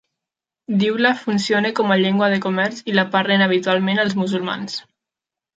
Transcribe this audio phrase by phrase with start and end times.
[0.83, 4.83] Dyula funciona com a llengua de comerç i la parlen habitualment els musulmans.